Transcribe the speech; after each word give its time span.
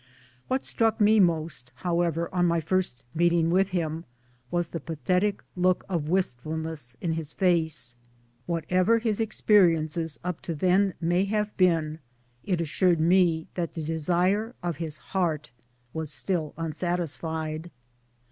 What 0.47 0.65
struck 0.65 0.99
me 0.99 1.19
most, 1.19 1.71
however, 1.75 2.27
on 2.33 2.47
my 2.47 2.59
first 2.59 3.03
meeting 3.13 3.51
with 3.51 3.69
him, 3.69 4.05
was 4.49 4.69
the 4.69 4.79
pathetic 4.79 5.43
look 5.55 5.83
of 5.87 6.09
wistfulness 6.09 6.97
in 7.01 7.11
his 7.13 7.33
face. 7.33 7.95
Whatever 8.47 8.97
his 8.97 9.19
experiences 9.19 10.19
up 10.23 10.41
to 10.41 10.55
then 10.55 10.95
may 10.99 11.25
have 11.25 11.55
been, 11.55 11.99
it 12.43 12.59
assured 12.59 12.99
me 12.99 13.45
that 13.53 13.75
the 13.75 13.83
desire 13.83 14.55
of 14.63 14.77
his 14.77 14.97
heart 15.13 15.51
was 15.93 16.11
still 16.11 16.55
unsatisfied. 16.57 17.69